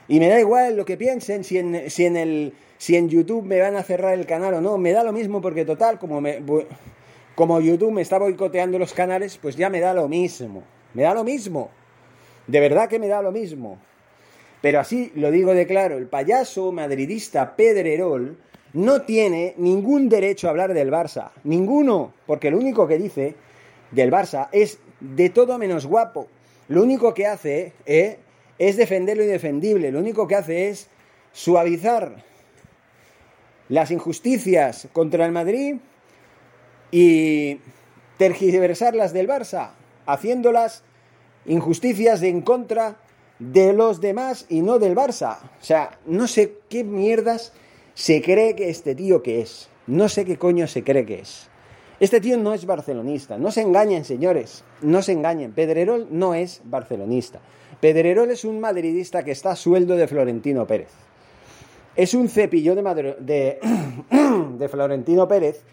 Y 0.08 0.20
me 0.20 0.28
da 0.28 0.40
igual 0.40 0.76
lo 0.76 0.86
que 0.86 0.98
piensen, 0.98 1.44
si 1.44 1.58
en, 1.58 1.90
si 1.90 2.06
en, 2.06 2.18
el, 2.18 2.54
si 2.78 2.96
en 2.96 3.10
YouTube 3.10 3.46
me 3.46 3.60
van 3.60 3.76
a 3.76 3.84
cerrar 3.84 4.14
el 4.14 4.26
canal 4.26 4.56
o 4.56 4.62
no. 4.62 4.78
Me 4.78 4.92
da 4.92 5.04
lo 5.04 5.14
mismo 5.14 5.42
porque 5.42 5.66
total, 5.66 5.98
como, 5.98 6.22
me, 6.22 6.44
como 7.36 7.60
YouTube 7.62 7.92
me 7.92 8.02
está 8.02 8.20
boicoteando 8.20 8.78
los 8.78 8.94
canales, 8.94 9.38
pues 9.38 9.56
ya 9.56 9.70
me 9.70 9.80
da 9.80 9.94
lo 9.94 10.08
mismo. 10.08 10.64
Me 10.94 11.04
da 11.04 11.14
lo 11.14 11.24
mismo. 11.24 11.70
De 12.48 12.60
verdad 12.60 12.90
que 12.90 13.00
me 13.00 13.08
da 13.08 13.22
lo 13.22 13.32
mismo. 13.32 13.80
Pero 14.64 14.80
así 14.80 15.12
lo 15.16 15.30
digo 15.30 15.54
de 15.54 15.68
claro, 15.68 15.98
el 15.98 16.08
payaso 16.08 16.72
madridista 16.72 17.58
Pedrerol 17.58 18.38
no 18.72 19.02
tiene 19.02 19.56
ningún 19.58 20.08
derecho 20.08 20.48
a 20.48 20.52
hablar 20.52 20.74
del 20.74 20.90
Barça. 20.90 21.32
Ninguno. 21.44 22.14
Porque 22.26 22.50
lo 22.50 22.60
único 22.60 22.88
que 22.88 22.98
dice 22.98 23.36
del 23.92 24.10
Barça 24.10 24.48
es 24.54 24.80
de 25.02 25.30
todo 25.30 25.58
menos 25.58 25.86
guapo. 25.86 26.30
Lo 26.70 26.82
único 26.82 27.14
que 27.14 27.28
hace 27.28 27.74
eh, 27.86 28.20
es 28.58 28.78
defender 28.78 29.18
lo 29.18 29.24
indefendible. 29.24 29.92
Lo 29.92 30.00
único 30.00 30.30
que 30.30 30.36
hace 30.36 30.70
es 30.70 30.88
suavizar 31.34 32.24
las 33.68 33.92
injusticias 33.92 34.88
contra 34.94 35.26
el 35.26 35.34
Madrid 35.34 35.76
y 36.90 37.60
tergiversarlas 38.18 39.12
del 39.12 39.28
Barça, 39.28 39.72
haciéndolas 40.06 40.84
injusticias 41.46 42.22
en 42.22 42.40
contra 42.40 43.03
de 43.40 43.74
los 43.74 44.02
demás 44.02 44.46
y 44.50 44.62
no 44.62 44.80
del 44.80 44.96
Barça. 44.96 45.38
O 45.62 45.64
sea, 45.64 45.98
no 46.06 46.28
sé 46.28 46.60
qué 46.70 46.84
mierdas 46.84 47.54
se 47.94 48.22
cree 48.22 48.56
que 48.56 48.70
este 48.70 48.96
tío 48.96 49.22
que 49.22 49.42
es. 49.42 49.70
No 49.88 50.10
sé 50.10 50.26
qué 50.26 50.38
coño 50.38 50.68
se 50.68 50.84
cree 50.84 51.06
que 51.06 51.20
es. 51.20 51.50
Este 52.00 52.20
tío 52.20 52.38
no 52.38 52.54
es 52.54 52.66
barcelonista. 52.66 53.38
No 53.38 53.52
se 53.52 53.62
engañen, 53.62 54.06
señores. 54.06 54.64
No 54.82 55.02
se 55.02 55.12
engañen. 55.12 55.54
Pedrerol 55.54 56.08
no 56.10 56.34
es 56.34 56.62
barcelonista. 56.66 57.40
Pedrerol 57.80 58.32
es 58.32 58.46
un 58.46 58.60
madridista 58.60 59.24
que 59.24 59.32
está 59.32 59.52
a 59.52 59.56
sueldo 59.56 59.96
de 59.96 60.08
Florentino 60.08 60.66
Pérez. 60.66 60.92
Es 61.96 62.14
un 62.14 62.30
cepillo 62.30 62.76
de, 62.76 63.16
de, 63.20 63.60
de 64.58 64.70
Florentino 64.70 65.28
Pérez 65.28 65.64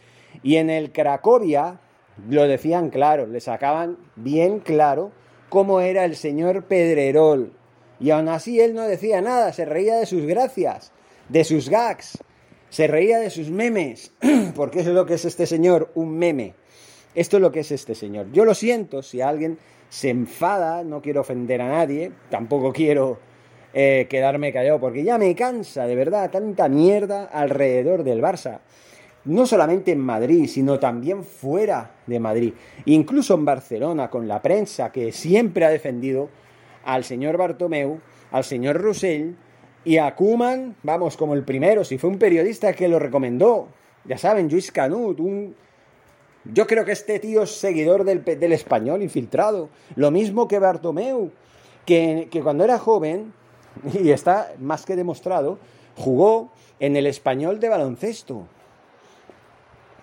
y 0.43 0.57
en 0.57 0.71
el 0.71 0.93
Cracovia 0.93 1.81
lo 2.29 2.47
decían 2.47 2.90
claro, 2.90 3.26
le 3.26 3.40
sacaban 3.40 3.97
bien 4.17 4.61
claro 4.61 5.12
cómo 5.50 5.80
era 5.80 6.07
el 6.07 6.16
señor 6.16 6.64
Pedrerol. 6.64 7.52
Y 8.00 8.11
aún 8.11 8.28
así 8.28 8.59
él 8.61 8.75
no 8.75 8.85
decía 8.85 9.21
nada, 9.21 9.52
se 9.52 9.66
reía 9.66 9.97
de 9.97 10.07
sus 10.07 10.25
gracias, 10.25 10.92
de 11.28 11.45
sus 11.45 11.69
gags, 11.69 12.16
se 12.71 12.87
reía 12.87 13.19
de 13.19 13.28
sus 13.28 13.50
memes, 13.50 14.12
porque 14.57 14.80
eso 14.80 14.90
es 14.90 14.95
lo 14.95 15.04
que 15.04 15.14
es 15.14 15.25
este 15.26 15.47
señor, 15.47 15.90
un 15.95 16.16
meme. 16.16 16.54
Esto 17.14 17.37
es 17.37 17.42
lo 17.42 17.52
que 17.52 17.61
es 17.61 17.71
este 17.73 17.95
señor. 17.95 18.33
Yo 18.33 18.47
lo 18.47 18.54
siento 18.54 19.02
si 19.02 19.21
alguien 19.21 19.59
se 19.90 20.09
enfada, 20.09 20.85
no 20.85 21.02
quiero 21.02 21.21
ofender 21.21 21.61
a 21.61 21.69
nadie, 21.69 22.12
tampoco 22.30 22.73
quiero 22.73 23.19
eh, 23.75 24.07
quedarme 24.09 24.52
callado, 24.52 24.80
porque 24.80 25.02
ya 25.02 25.19
me 25.19 25.35
cansa, 25.35 25.87
de 25.87 25.97
verdad, 25.97 26.30
tanta 26.30 26.69
mierda 26.69 27.25
alrededor 27.25 28.04
del 28.04 28.23
Barça. 28.23 28.61
No 29.25 29.45
solamente 29.45 29.93
en 29.93 30.00
Madrid, 30.00 30.47
sino 30.49 30.79
también 30.79 31.25
fuera 31.25 31.91
de 32.07 32.19
Madrid. 32.19 32.55
Incluso 32.87 33.35
en 33.35 33.45
Barcelona, 33.45 34.09
con 34.09 34.27
la 34.27 34.41
prensa 34.41 34.91
que 34.93 35.12
siempre 35.12 35.67
ha 35.67 35.71
defendido 35.71 36.31
al 36.85 37.05
señor 37.05 37.37
Bartomeu, 37.37 38.00
al 38.31 38.45
señor 38.45 38.81
Roussel 38.81 39.37
y 39.85 39.99
a 39.99 40.15
Kuman, 40.15 40.77
vamos, 40.83 41.17
como 41.17 41.35
el 41.35 41.45
primero, 41.45 41.85
si 41.85 41.99
fue 41.99 42.09
un 42.09 42.19
periodista 42.19 42.73
que 42.73 42.89
lo 42.89 42.99
recomendó. 42.99 43.69
Ya 44.05 44.17
saben, 44.17 44.49
Luis 44.49 44.73
Canut, 44.73 45.21
un... 45.21 45.55
Yo 46.45 46.67
creo 46.67 46.87
que 46.87 46.93
este 46.93 47.19
tío 47.19 47.43
es 47.43 47.50
seguidor 47.50 48.05
del, 48.05 48.25
del 48.25 48.53
español 48.53 49.03
infiltrado. 49.03 49.69
Lo 49.97 50.11
mismo 50.11 50.49
que 50.49 50.59
Bartomeu, 50.59 51.31
que, 51.85 52.29
que 52.31 52.41
cuando 52.43 52.65
era 52.65 52.79
joven, 52.79 53.35
y 53.93 54.11
está 54.11 54.55
más 54.59 54.87
que 54.87 54.97
demostrado, 54.97 55.59
jugó 55.97 56.50
en 56.79 56.97
el 56.97 57.07
español 57.07 57.61
de 57.61 57.69
baloncesto. 57.69 58.47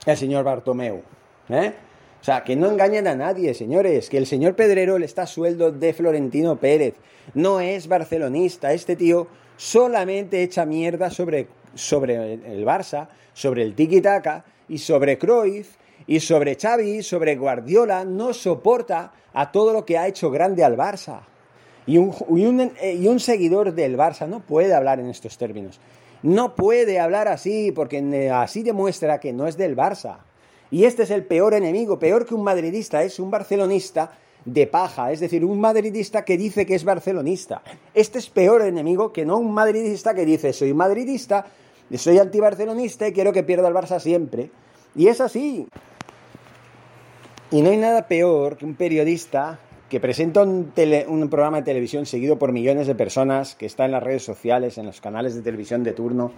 El 0.07 0.15
señor 0.15 0.45
Bartomeu. 0.45 1.01
¿eh? 1.49 1.73
O 2.21 2.23
sea, 2.23 2.41
que 2.45 2.55
no 2.55 2.71
engañen 2.71 3.07
a 3.07 3.15
nadie, 3.15 3.53
señores, 3.53 4.09
que 4.09 4.17
el 4.17 4.25
señor 4.25 4.55
Pedrero 4.55 4.97
le 4.97 5.05
está 5.05 5.27
sueldo 5.27 5.69
de 5.71 5.93
Florentino 5.93 6.55
Pérez. 6.55 6.95
No 7.33 7.59
es 7.59 7.89
barcelonista, 7.89 8.71
este 8.71 8.95
tío 8.95 9.27
solamente 9.57 10.43
echa 10.43 10.65
mierda 10.65 11.09
sobre, 11.09 11.47
sobre 11.75 12.35
el 12.35 12.65
Barça, 12.65 13.09
sobre 13.33 13.63
el 13.63 13.75
tiki-taka 13.75 14.45
y 14.69 14.77
sobre 14.77 15.17
Cruyff 15.17 15.75
y 16.07 16.21
sobre 16.21 16.55
Xavi, 16.55 17.03
sobre 17.03 17.35
Guardiola, 17.35 18.05
no 18.05 18.33
soporta 18.33 19.11
a 19.33 19.51
todo 19.51 19.73
lo 19.73 19.85
que 19.85 19.97
ha 19.97 20.07
hecho 20.07 20.31
grande 20.31 20.63
al 20.63 20.77
Barça. 20.77 21.19
Y 21.85 21.97
un, 21.97 22.13
y 22.29 22.45
un, 22.45 22.71
y 22.81 23.07
un 23.07 23.19
seguidor 23.19 23.73
del 23.73 23.97
Barça 23.97 24.25
no 24.25 24.39
puede 24.39 24.73
hablar 24.73 25.01
en 25.01 25.09
estos 25.09 25.37
términos. 25.37 25.81
No 26.23 26.55
puede 26.55 26.99
hablar 26.99 27.27
así 27.27 27.71
porque 27.71 28.31
así 28.33 28.63
demuestra 28.63 29.19
que 29.19 29.33
no 29.33 29.47
es 29.47 29.57
del 29.57 29.75
Barça. 29.75 30.17
Y 30.71 30.85
este 30.85 31.03
es 31.03 31.11
el 31.11 31.25
peor 31.25 31.53
enemigo, 31.53 31.99
peor 31.99 32.25
que 32.25 32.35
un 32.35 32.43
madridista, 32.43 33.03
es 33.03 33.19
un 33.19 33.31
barcelonista 33.31 34.11
de 34.43 34.65
paja, 34.65 35.11
es 35.11 35.19
decir, 35.19 35.43
un 35.43 35.59
madridista 35.59 36.23
que 36.23 36.37
dice 36.37 36.65
que 36.65 36.75
es 36.75 36.83
barcelonista. 36.83 37.61
Este 37.93 38.19
es 38.19 38.29
peor 38.29 38.61
enemigo 38.61 39.11
que 39.11 39.25
no 39.25 39.37
un 39.37 39.53
madridista 39.53 40.13
que 40.13 40.25
dice 40.25 40.53
soy 40.53 40.73
madridista, 40.73 41.45
soy 41.95 42.17
antibarcelonista 42.17 43.07
y 43.07 43.13
quiero 43.13 43.33
que 43.33 43.43
pierda 43.43 43.67
el 43.67 43.73
Barça 43.73 43.99
siempre. 43.99 44.49
Y 44.95 45.07
es 45.07 45.21
así. 45.21 45.67
Y 47.51 47.61
no 47.61 47.69
hay 47.69 47.77
nada 47.77 48.07
peor 48.07 48.57
que 48.57 48.65
un 48.65 48.75
periodista 48.75 49.59
que 49.89 49.99
presenta 49.99 50.43
un, 50.43 50.73
un, 51.07 51.29
programa 51.29 51.57
de 51.57 51.63
televisión 51.63 52.05
seguido 52.05 52.37
por 52.37 52.51
millones 52.51 52.87
de 52.87 52.95
personas, 52.95 53.55
que 53.55 53.65
está 53.65 53.85
en 53.85 53.91
las 53.91 54.03
redes 54.03 54.23
sociales, 54.23 54.77
en 54.77 54.85
los 54.85 54.99
canales 54.99 55.35
de 55.35 55.41
televisión 55.41 55.83
de 55.83 55.93
turno, 55.93 56.33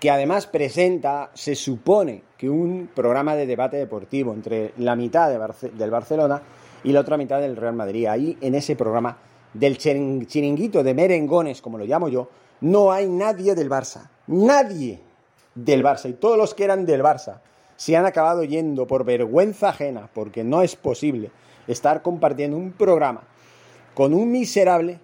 que 0.00 0.10
además 0.10 0.46
presenta, 0.46 1.30
se 1.32 1.54
supone 1.54 2.22
que 2.36 2.50
un 2.50 2.90
programa 2.94 3.36
de 3.36 3.46
debate 3.46 3.78
deportivo 3.78 4.34
entre 4.34 4.72
la 4.76 4.96
mitad 4.96 5.30
del 5.30 5.90
Barcelona 5.90 6.42
y 6.82 6.92
la 6.92 7.00
otra 7.00 7.16
mitad 7.16 7.40
del 7.40 7.56
Real 7.56 7.74
Madrid. 7.74 8.06
Ahí 8.06 8.36
en 8.42 8.54
ese 8.54 8.76
programa 8.76 9.16
del 9.54 9.78
chiringuito 9.78 10.82
de 10.82 10.92
merengones, 10.92 11.62
como 11.62 11.78
lo 11.78 11.86
llamo 11.86 12.10
yo, 12.10 12.28
no 12.60 12.92
hay 12.92 13.08
nadie 13.08 13.54
del 13.54 13.70
Barça. 13.70 14.10
Nadie 14.26 15.00
del 15.54 15.82
Barça. 15.82 16.10
Y 16.10 16.14
todos 16.14 16.36
los 16.36 16.54
que 16.54 16.64
eran 16.64 16.84
del 16.84 17.02
Barça 17.02 17.40
se 17.76 17.96
han 17.96 18.04
acabado 18.04 18.44
yendo 18.44 18.86
por 18.86 19.04
vergüenza 19.04 19.70
ajena, 19.70 20.10
porque 20.12 20.44
no 20.44 20.60
es 20.62 20.76
posible 20.76 21.30
estar 21.66 22.02
compartiendo 22.02 22.56
un 22.56 22.72
programa 22.72 23.22
con 23.94 24.12
un 24.12 24.30
miserable 24.30 24.98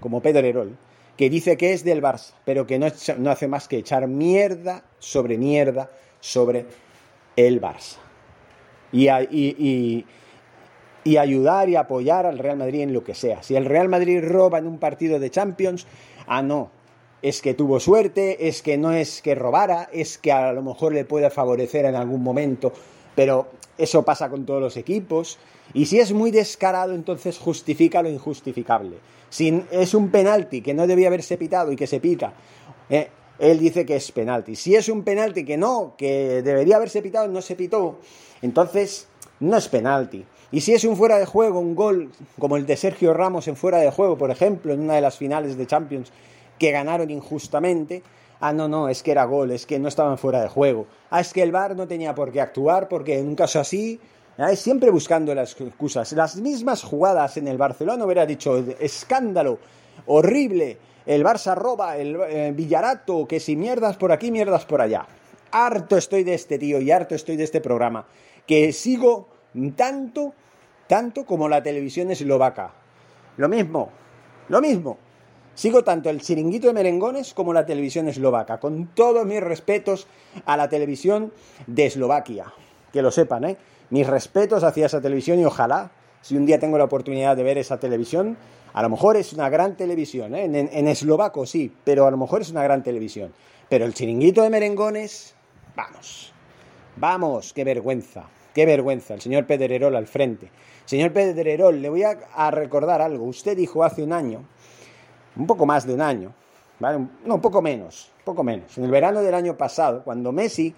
como 0.00 0.20
Pedro 0.20 0.46
Herol, 0.46 0.76
que 1.16 1.30
dice 1.30 1.56
que 1.56 1.72
es 1.72 1.84
del 1.84 2.02
Barça, 2.02 2.32
pero 2.44 2.66
que 2.66 2.78
no, 2.78 2.86
no 3.18 3.30
hace 3.30 3.48
más 3.48 3.68
que 3.68 3.78
echar 3.78 4.06
mierda 4.08 4.82
sobre 4.98 5.38
mierda 5.38 5.90
sobre 6.20 6.66
el 7.36 7.60
Barça. 7.60 7.96
Y, 8.92 9.08
y, 9.08 10.06
y, 11.04 11.16
ayudar 11.16 11.68
y 11.68 11.76
apoyar 11.76 12.26
al 12.26 12.38
Real 12.38 12.56
Madrid 12.56 12.82
en 12.82 12.92
lo 12.92 13.04
que 13.04 13.14
sea. 13.14 13.42
Si 13.42 13.56
el 13.56 13.64
Real 13.64 13.88
Madrid 13.88 14.22
roba 14.22 14.58
en 14.58 14.66
un 14.66 14.78
partido 14.78 15.18
de 15.18 15.30
Champions, 15.30 15.86
ah, 16.26 16.42
no. 16.42 16.70
Es 17.20 17.40
que 17.40 17.54
tuvo 17.54 17.80
suerte, 17.80 18.48
es 18.48 18.62
que 18.62 18.76
no 18.76 18.92
es 18.92 19.22
que 19.22 19.34
robara, 19.34 19.88
es 19.92 20.18
que 20.18 20.32
a 20.32 20.52
lo 20.52 20.62
mejor 20.62 20.92
le 20.92 21.04
puede 21.04 21.30
favorecer 21.30 21.86
en 21.86 21.94
algún 21.94 22.22
momento, 22.22 22.72
pero 23.14 23.48
eso 23.78 24.02
pasa 24.04 24.28
con 24.28 24.44
todos 24.46 24.60
los 24.60 24.76
equipos. 24.76 25.38
Y 25.72 25.86
si 25.86 25.98
es 25.98 26.12
muy 26.12 26.30
descarado, 26.30 26.94
entonces 26.94 27.38
justifica 27.38 28.02
lo 28.02 28.10
injustificable. 28.10 28.96
Si 29.30 29.64
es 29.70 29.94
un 29.94 30.10
penalti 30.10 30.60
que 30.60 30.74
no 30.74 30.86
debía 30.86 31.08
haberse 31.08 31.36
pitado 31.36 31.72
y 31.72 31.76
que 31.76 31.86
se 31.86 32.00
pita, 32.00 32.34
eh, 32.88 33.08
él 33.38 33.58
dice 33.58 33.84
que 33.84 33.96
es 33.96 34.12
penalti. 34.12 34.54
Si 34.54 34.74
es 34.74 34.88
un 34.88 35.02
penalti 35.02 35.44
que 35.44 35.56
no, 35.56 35.94
que 35.96 36.42
debería 36.42 36.76
haberse 36.76 37.02
pitado, 37.02 37.26
no 37.28 37.42
se 37.42 37.56
pitó, 37.56 37.98
entonces 38.42 39.08
no 39.40 39.56
es 39.56 39.68
penalti. 39.68 40.24
Y 40.52 40.60
si 40.60 40.72
es 40.72 40.84
un 40.84 40.96
fuera 40.96 41.18
de 41.18 41.26
juego, 41.26 41.58
un 41.58 41.74
gol 41.74 42.12
como 42.38 42.56
el 42.56 42.66
de 42.66 42.76
Sergio 42.76 43.12
Ramos 43.12 43.48
en 43.48 43.56
fuera 43.56 43.78
de 43.78 43.90
juego, 43.90 44.16
por 44.16 44.30
ejemplo, 44.30 44.72
en 44.72 44.80
una 44.80 44.94
de 44.94 45.00
las 45.00 45.18
finales 45.18 45.56
de 45.56 45.66
Champions 45.66 46.12
que 46.58 46.70
ganaron 46.70 47.10
injustamente, 47.10 48.02
Ah, 48.40 48.52
no, 48.52 48.68
no, 48.68 48.88
es 48.88 49.02
que 49.02 49.12
era 49.12 49.24
gol, 49.24 49.50
es 49.52 49.66
que 49.66 49.78
no 49.78 49.88
estaban 49.88 50.18
fuera 50.18 50.42
de 50.42 50.48
juego. 50.48 50.86
Ah, 51.10 51.20
es 51.20 51.32
que 51.32 51.42
el 51.42 51.52
VAR 51.52 51.76
no 51.76 51.86
tenía 51.86 52.14
por 52.14 52.32
qué 52.32 52.40
actuar 52.40 52.88
porque 52.88 53.18
en 53.18 53.28
un 53.28 53.36
caso 53.36 53.60
así, 53.60 54.00
ah, 54.38 54.54
siempre 54.56 54.90
buscando 54.90 55.34
las 55.34 55.58
excusas. 55.60 56.12
Las 56.12 56.36
mismas 56.36 56.82
jugadas 56.82 57.36
en 57.36 57.48
el 57.48 57.58
Barcelona 57.58 58.04
hubiera 58.04 58.26
dicho 58.26 58.58
escándalo, 58.80 59.58
horrible, 60.06 60.78
el 61.06 61.24
Barça 61.24 61.54
roba, 61.54 61.96
el 61.96 62.16
eh, 62.28 62.52
Villarato, 62.54 63.26
que 63.26 63.40
si 63.40 63.56
mierdas 63.56 63.96
por 63.96 64.12
aquí, 64.12 64.30
mierdas 64.30 64.64
por 64.64 64.80
allá. 64.80 65.06
Harto 65.50 65.96
estoy 65.96 66.24
de 66.24 66.34
este 66.34 66.58
tío 66.58 66.80
y 66.80 66.90
harto 66.90 67.14
estoy 67.14 67.36
de 67.36 67.44
este 67.44 67.60
programa, 67.60 68.06
que 68.46 68.72
sigo 68.72 69.28
tanto, 69.76 70.34
tanto 70.88 71.24
como 71.24 71.48
la 71.48 71.62
televisión 71.62 72.10
eslovaca. 72.10 72.72
Lo 73.36 73.48
mismo, 73.48 73.90
lo 74.48 74.60
mismo. 74.60 74.98
Sigo 75.54 75.84
tanto 75.84 76.10
el 76.10 76.20
chiringuito 76.20 76.66
de 76.66 76.72
merengones 76.72 77.32
como 77.32 77.52
la 77.52 77.64
televisión 77.64 78.08
eslovaca, 78.08 78.58
con 78.58 78.88
todos 78.88 79.24
mis 79.24 79.40
respetos 79.40 80.08
a 80.46 80.56
la 80.56 80.68
televisión 80.68 81.32
de 81.68 81.86
Eslovaquia. 81.86 82.52
Que 82.92 83.02
lo 83.02 83.12
sepan, 83.12 83.44
¿eh? 83.44 83.56
Mis 83.90 84.06
respetos 84.06 84.64
hacia 84.64 84.86
esa 84.86 85.00
televisión 85.00 85.38
y 85.38 85.44
ojalá, 85.44 85.92
si 86.22 86.36
un 86.36 86.44
día 86.44 86.58
tengo 86.58 86.76
la 86.76 86.84
oportunidad 86.84 87.36
de 87.36 87.44
ver 87.44 87.58
esa 87.58 87.78
televisión, 87.78 88.36
a 88.72 88.82
lo 88.82 88.88
mejor 88.88 89.16
es 89.16 89.32
una 89.32 89.48
gran 89.48 89.76
televisión, 89.76 90.34
¿eh? 90.34 90.44
en, 90.44 90.88
eslovaco 90.88 91.46
sí, 91.46 91.72
pero 91.84 92.06
a 92.06 92.10
lo 92.10 92.16
mejor 92.16 92.40
es 92.40 92.50
una 92.50 92.64
gran 92.64 92.82
televisión. 92.82 93.32
Pero 93.68 93.84
el 93.84 93.94
chiringuito 93.94 94.42
de 94.42 94.50
merengones, 94.50 95.36
vamos, 95.76 96.32
vamos, 96.96 97.52
qué 97.52 97.62
vergüenza, 97.62 98.24
qué 98.52 98.66
vergüenza, 98.66 99.14
el 99.14 99.20
señor 99.20 99.46
Pedrerol 99.46 99.94
al 99.94 100.08
frente. 100.08 100.50
Señor 100.84 101.12
Pedrerol, 101.12 101.80
le 101.80 101.88
voy 101.88 102.02
a 102.02 102.50
recordar 102.50 103.00
algo. 103.00 103.24
Usted 103.26 103.56
dijo 103.56 103.84
hace 103.84 104.02
un 104.02 104.12
año 104.12 104.44
un 105.36 105.46
poco 105.46 105.66
más 105.66 105.86
de 105.86 105.94
un 105.94 106.00
año, 106.00 106.32
¿vale? 106.78 107.06
no, 107.24 107.34
un 107.34 107.40
poco 107.40 107.62
menos, 107.62 108.10
poco 108.24 108.42
menos. 108.42 108.76
En 108.78 108.84
el 108.84 108.90
verano 108.90 109.22
del 109.22 109.34
año 109.34 109.56
pasado, 109.56 110.02
cuando 110.04 110.32
Messi 110.32 110.74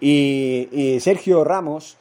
y, 0.00 0.98
Sergio 1.00 1.44
Ramos 1.44 1.96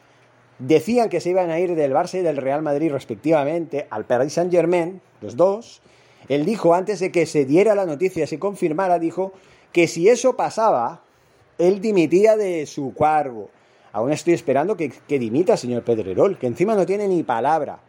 decían 0.59 1.09
que 1.09 1.21
se 1.21 1.29
iban 1.29 1.49
a 1.49 1.59
ir 1.59 1.75
del 1.75 1.93
Barça 1.93 2.19
y 2.19 2.23
del 2.23 2.37
Real 2.37 2.61
Madrid 2.61 2.91
respectivamente 2.91 3.87
al 3.89 4.05
Paris 4.05 4.33
Saint 4.33 4.51
Germain, 4.51 5.01
los 5.21 5.35
dos, 5.35 5.81
él 6.29 6.45
dijo 6.45 6.73
antes 6.73 6.99
de 6.99 7.11
que 7.11 7.25
se 7.25 7.45
diera 7.45 7.75
la 7.75 7.85
noticia, 7.85 8.27
se 8.27 8.39
confirmara, 8.39 8.99
dijo 8.99 9.33
que 9.71 9.87
si 9.87 10.09
eso 10.09 10.35
pasaba, 10.35 11.01
él 11.57 11.79
dimitía 11.79 12.35
de 12.35 12.65
su 12.65 12.93
cargo. 12.93 13.49
Aún 13.93 14.11
estoy 14.11 14.33
esperando 14.33 14.75
que, 14.75 14.89
que 14.89 15.19
dimita, 15.19 15.57
señor 15.57 15.83
Pedrerol, 15.83 16.37
que 16.37 16.47
encima 16.47 16.75
no 16.75 16.85
tiene 16.85 17.07
ni 17.07 17.23
palabra 17.23 17.79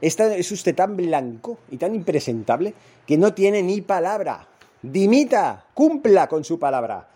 es 0.00 0.52
usted 0.52 0.74
tan 0.74 0.96
blanco 0.96 1.58
y 1.70 1.76
tan 1.76 1.94
impresentable 1.94 2.74
que 3.06 3.16
no 3.16 3.32
tiene 3.34 3.62
ni 3.62 3.80
palabra. 3.80 4.46
Dimita, 4.82 5.64
cumpla 5.74 6.28
con 6.28 6.44
su 6.44 6.58
palabra. 6.58 7.08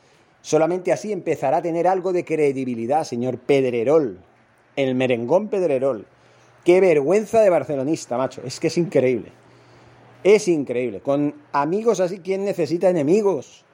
Solamente 0.42 0.92
así 0.92 1.12
empezará 1.12 1.58
a 1.58 1.62
tener 1.62 1.86
algo 1.86 2.12
de 2.12 2.24
credibilidad, 2.24 3.04
señor 3.04 3.38
Pedrerol. 3.38 4.18
El 4.76 4.94
merengón 4.94 5.48
Pedrerol. 5.48 6.06
Qué 6.64 6.80
vergüenza 6.80 7.40
de 7.40 7.50
barcelonista, 7.50 8.16
macho. 8.16 8.42
Es 8.44 8.60
que 8.60 8.68
es 8.68 8.78
increíble. 8.78 9.32
Es 10.24 10.48
increíble. 10.48 11.00
Con 11.00 11.34
amigos 11.52 12.00
así, 12.00 12.20
¿quién 12.20 12.44
necesita 12.44 12.88
enemigos? 12.88 13.64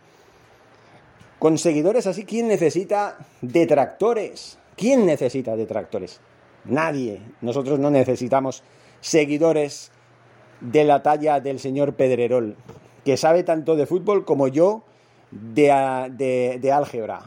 Con 1.39 1.59
seguidores 1.59 2.07
así, 2.07 2.25
¿quién 2.25 2.49
necesita 2.49 3.19
detractores? 3.43 4.59
¿Quién 4.77 5.07
necesita 5.07 5.57
detractores? 5.57 6.21
Nadie. 6.65 7.21
Nosotros 7.41 7.79
no 7.79 7.91
necesitamos 7.91 8.63
seguidores 9.01 9.91
de 10.61 10.85
la 10.85 11.03
talla 11.03 11.41
del 11.41 11.61
señor 11.61 11.95
Pedrerol, 11.95 12.57
que 13.05 13.17
sabe 13.17 13.43
tanto 13.43 13.77
de 13.77 13.87
fútbol 13.87 14.25
como 14.25 14.49
yo 14.49 14.83
de, 15.31 16.59
de, 16.61 16.73
álgebra. 16.73 17.21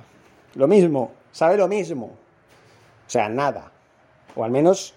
Lo 0.56 0.68
mismo, 0.68 1.12
sabe 1.32 1.58
lo 1.58 1.68
mismo. 1.68 2.06
O 2.06 3.10
sea, 3.10 3.30
nada. 3.30 3.72
O 4.36 4.44
al 4.44 4.52
menos 4.52 4.94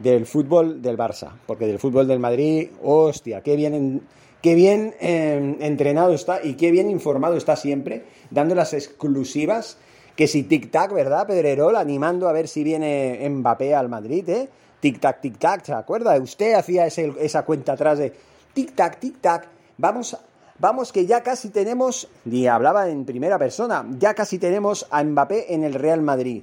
del 0.00 0.26
fútbol 0.26 0.82
del 0.82 0.96
Barça. 0.96 1.30
Porque 1.46 1.66
del 1.66 1.78
fútbol 1.78 2.06
del 2.06 2.18
Madrid, 2.18 2.70
hostia, 2.82 3.42
qué 3.42 3.56
bien, 3.56 4.02
qué 4.40 4.54
bien 4.54 4.94
em, 5.00 5.56
entrenado 5.60 6.12
está 6.12 6.44
y 6.44 6.54
qué 6.54 6.70
bien 6.70 6.90
informado 6.90 7.36
está 7.36 7.56
siempre, 7.56 8.04
dando 8.30 8.54
las 8.54 8.72
exclusivas. 8.72 9.78
Que 10.16 10.26
si 10.26 10.44
tic-tac, 10.44 10.92
¿verdad, 10.92 11.26
Pedrerol? 11.26 11.76
Animando 11.76 12.28
a 12.28 12.32
ver 12.32 12.48
si 12.48 12.62
viene 12.62 13.26
Mbappé 13.28 13.74
al 13.74 13.88
Madrid, 13.88 14.28
¿eh? 14.28 14.48
tic-tac, 14.82 15.20
tic-tac, 15.22 15.64
¿se 15.64 15.72
acuerda? 15.72 16.18
Usted 16.18 16.54
hacía 16.54 16.86
esa 16.86 17.44
cuenta 17.44 17.72
atrás 17.72 17.98
de 17.98 18.12
tic-tac, 18.54 18.98
tic-tac, 19.00 19.44
vamos, 19.78 20.16
vamos 20.58 20.92
que 20.92 21.06
ya 21.06 21.22
casi 21.22 21.48
tenemos, 21.48 22.08
y 22.26 22.46
hablaba 22.46 22.88
en 22.88 23.04
primera 23.04 23.38
persona, 23.38 23.86
ya 23.98 24.12
casi 24.12 24.38
tenemos 24.38 24.86
a 24.90 25.02
Mbappé 25.02 25.54
en 25.54 25.64
el 25.64 25.74
Real 25.74 26.02
Madrid. 26.02 26.42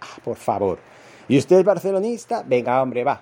Ah, 0.00 0.20
por 0.24 0.36
favor. 0.36 0.78
¿Y 1.28 1.36
usted 1.36 1.58
es 1.58 1.64
barcelonista? 1.64 2.44
Venga, 2.46 2.80
hombre, 2.80 3.04
va. 3.04 3.20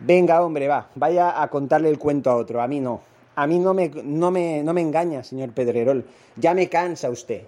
Venga, 0.00 0.42
hombre, 0.42 0.66
va. 0.66 0.88
Vaya 0.94 1.40
a 1.40 1.48
contarle 1.48 1.90
el 1.90 1.98
cuento 1.98 2.30
a 2.30 2.36
otro, 2.36 2.60
a 2.62 2.66
mí 2.66 2.80
no. 2.80 3.02
A 3.36 3.46
mí 3.46 3.58
no 3.58 3.74
me, 3.74 3.90
no 4.02 4.30
me, 4.30 4.62
no 4.62 4.72
me 4.72 4.80
engaña, 4.80 5.22
señor 5.22 5.50
Pedrerol. 5.50 6.06
Ya 6.36 6.54
me 6.54 6.70
cansa 6.70 7.10
usted 7.10 7.42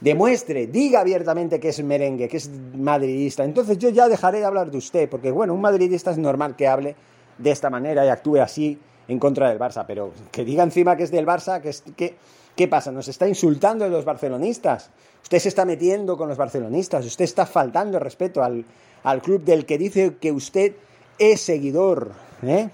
demuestre, 0.00 0.66
diga 0.66 1.00
abiertamente 1.00 1.60
que 1.60 1.68
es 1.68 1.82
merengue, 1.82 2.28
que 2.28 2.36
es 2.36 2.50
madridista. 2.76 3.44
Entonces 3.44 3.78
yo 3.78 3.88
ya 3.90 4.08
dejaré 4.08 4.40
de 4.40 4.44
hablar 4.44 4.70
de 4.70 4.78
usted, 4.78 5.08
porque 5.08 5.30
bueno, 5.30 5.54
un 5.54 5.60
madridista 5.60 6.10
es 6.10 6.18
normal 6.18 6.56
que 6.56 6.68
hable 6.68 6.96
de 7.38 7.50
esta 7.50 7.70
manera 7.70 8.04
y 8.04 8.08
actúe 8.08 8.36
así 8.38 8.78
en 9.08 9.18
contra 9.18 9.48
del 9.48 9.58
Barça, 9.58 9.84
pero 9.86 10.12
que 10.30 10.44
diga 10.44 10.62
encima 10.62 10.96
que 10.96 11.04
es 11.04 11.10
del 11.10 11.26
Barça, 11.26 11.60
que, 11.60 12.14
¿qué 12.56 12.68
pasa? 12.68 12.90
¿Nos 12.90 13.08
está 13.08 13.28
insultando 13.28 13.84
a 13.84 13.88
los 13.88 14.04
barcelonistas? 14.04 14.90
Usted 15.22 15.38
se 15.38 15.48
está 15.48 15.64
metiendo 15.64 16.16
con 16.16 16.28
los 16.28 16.36
barcelonistas, 16.36 17.04
usted 17.04 17.24
está 17.24 17.46
faltando 17.46 17.98
respeto 17.98 18.42
al, 18.42 18.64
al 19.02 19.22
club 19.22 19.42
del 19.42 19.66
que 19.66 19.78
dice 19.78 20.16
que 20.20 20.32
usted 20.32 20.74
es 21.18 21.40
seguidor, 21.40 22.12
¿eh? 22.42 22.68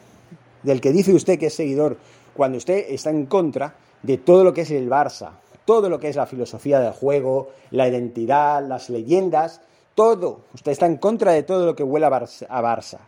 del 0.62 0.80
que 0.80 0.92
dice 0.92 1.12
usted 1.12 1.38
que 1.38 1.46
es 1.46 1.54
seguidor, 1.54 1.96
cuando 2.34 2.58
usted 2.58 2.86
está 2.88 3.10
en 3.10 3.26
contra 3.26 3.74
de 4.02 4.18
todo 4.18 4.44
lo 4.44 4.52
que 4.52 4.62
es 4.62 4.70
el 4.70 4.88
Barça 4.88 5.30
todo 5.70 5.88
lo 5.88 6.00
que 6.00 6.08
es 6.08 6.16
la 6.16 6.26
filosofía 6.26 6.80
del 6.80 6.92
juego, 6.92 7.50
la 7.70 7.86
identidad, 7.86 8.60
las 8.60 8.90
leyendas, 8.90 9.60
todo. 9.94 10.40
Usted 10.52 10.72
está 10.72 10.86
en 10.86 10.96
contra 10.96 11.30
de 11.30 11.44
todo 11.44 11.64
lo 11.64 11.76
que 11.76 11.84
huele 11.84 12.06
a 12.06 12.10
Barça. 12.10 12.98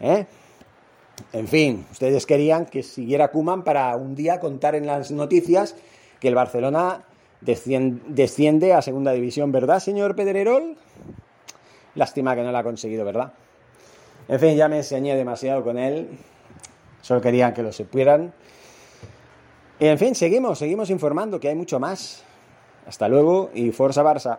¿eh? 0.00 0.26
En 1.32 1.48
fin, 1.48 1.86
ustedes 1.90 2.26
querían 2.26 2.66
que 2.66 2.82
siguiera 2.82 3.28
Kuman 3.28 3.64
para 3.64 3.96
un 3.96 4.14
día 4.14 4.38
contar 4.38 4.74
en 4.74 4.84
las 4.84 5.12
noticias 5.12 5.76
que 6.20 6.28
el 6.28 6.34
Barcelona 6.34 7.04
desciende 7.40 8.74
a 8.74 8.82
segunda 8.82 9.12
división, 9.12 9.50
¿verdad, 9.50 9.80
señor 9.80 10.14
Pedrerol? 10.14 10.76
Lástima 11.94 12.36
que 12.36 12.42
no 12.42 12.52
lo 12.52 12.58
ha 12.58 12.64
conseguido, 12.64 13.06
¿verdad? 13.06 13.32
En 14.28 14.38
fin, 14.38 14.56
ya 14.56 14.68
me 14.68 14.76
enseñé 14.76 15.16
demasiado 15.16 15.64
con 15.64 15.78
él. 15.78 16.10
Solo 17.00 17.22
querían 17.22 17.54
que 17.54 17.62
lo 17.62 17.72
supieran. 17.72 18.34
En 19.80 19.98
fin, 19.98 20.14
seguimos, 20.14 20.58
seguimos 20.58 20.90
informando 20.90 21.40
que 21.40 21.48
hay 21.48 21.56
mucho 21.56 21.80
más. 21.80 22.22
Hasta 22.86 23.08
luego 23.08 23.50
y 23.54 23.72
Forza 23.72 24.02
Barça. 24.02 24.38